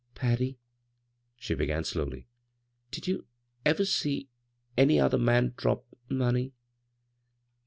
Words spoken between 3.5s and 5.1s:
ever see— any